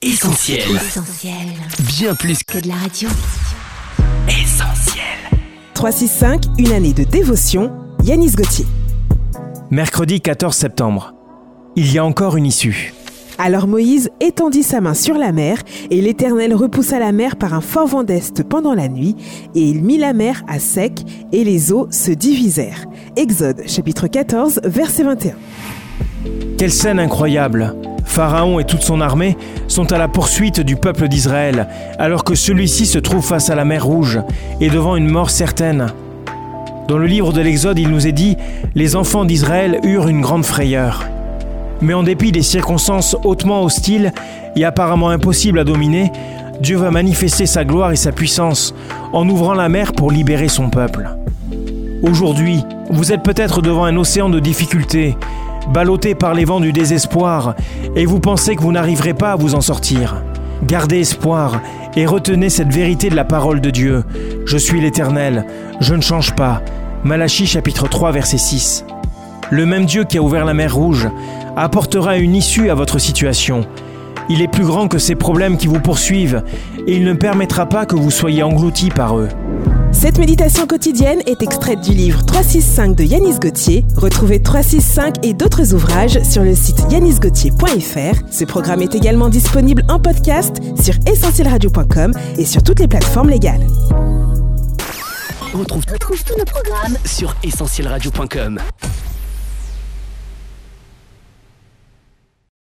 [0.00, 0.60] Essentiel.
[0.76, 1.34] Essentiel.
[1.88, 3.08] Bien plus Que de la radio.
[4.28, 5.02] qu'essentiel.
[5.74, 7.72] 365, une année de dévotion,
[8.04, 8.64] Yanis Gauthier.
[9.72, 11.14] Mercredi 14 septembre.
[11.74, 12.94] Il y a encore une issue.
[13.38, 15.58] Alors Moïse étendit sa main sur la mer,
[15.90, 19.16] et l'Éternel repoussa la mer par un fort vent d'est pendant la nuit,
[19.56, 20.92] et il mit la mer à sec,
[21.32, 22.84] et les eaux se divisèrent.
[23.16, 25.34] Exode chapitre 14, verset 21.
[26.56, 27.74] Quelle scène incroyable
[28.18, 29.36] Pharaon et toute son armée
[29.68, 31.68] sont à la poursuite du peuple d'Israël,
[32.00, 34.18] alors que celui-ci se trouve face à la mer Rouge
[34.60, 35.86] et devant une mort certaine.
[36.88, 38.36] Dans le livre de l'Exode, il nous est dit
[38.74, 41.04] Les enfants d'Israël eurent une grande frayeur.
[41.80, 44.12] Mais en dépit des circonstances hautement hostiles
[44.56, 46.10] et apparemment impossibles à dominer,
[46.60, 48.74] Dieu va manifester sa gloire et sa puissance
[49.12, 51.08] en ouvrant la mer pour libérer son peuple.
[52.02, 55.16] Aujourd'hui, vous êtes peut-être devant un océan de difficultés,
[55.72, 57.54] ballotté par les vents du désespoir,
[57.96, 60.22] et vous pensez que vous n'arriverez pas à vous en sortir.
[60.64, 61.60] Gardez espoir
[61.96, 64.04] et retenez cette vérité de la parole de Dieu.
[64.44, 65.46] Je suis l'Éternel,
[65.80, 66.62] je ne change pas.
[67.04, 68.84] Malachie chapitre 3 verset 6.
[69.50, 71.08] Le même Dieu qui a ouvert la mer Rouge
[71.56, 73.66] apportera une issue à votre situation.
[74.28, 76.42] Il est plus grand que ces problèmes qui vous poursuivent
[76.86, 79.28] et il ne permettra pas que vous soyez engloutis par eux.
[79.92, 83.84] Cette méditation quotidienne est extraite du livre 365 de Yanis Gauthier.
[83.96, 88.22] Retrouvez 365 et d'autres ouvrages sur le site yanisgauthier.fr.
[88.30, 93.66] Ce programme est également disponible en podcast sur essentielradio.com et sur toutes les plateformes légales.
[95.54, 98.60] On retrouve, tous nos programmes sur essentielradio.com.